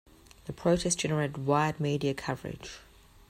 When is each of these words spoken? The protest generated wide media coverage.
The 0.45 0.51
protest 0.53 0.97
generated 0.97 1.45
wide 1.45 1.79
media 1.79 2.15
coverage. 2.15 2.79